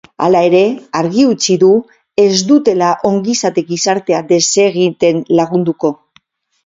Hala 0.25 0.39
ere, 0.45 0.61
argi 1.01 1.25
utzi 1.33 1.57
du 1.63 1.69
ez 2.25 2.29
dutela 2.53 2.87
ongizate 3.11 3.65
gizartea 3.71 4.23
desegiten 4.33 5.23
lagunduko. 5.43 5.93